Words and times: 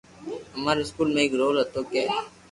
اماري 0.57 0.81
اسڪول 0.85 1.07
مي 1.13 1.19
ايڪ 1.23 1.31
رول 1.41 1.55
ھوتو 1.59 1.81
ڪي 1.91 2.03